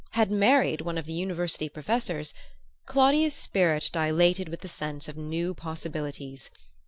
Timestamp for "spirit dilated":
3.35-4.49